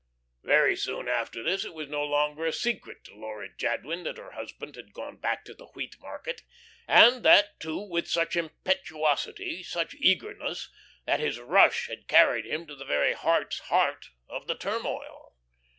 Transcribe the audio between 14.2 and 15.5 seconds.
of the turmoil.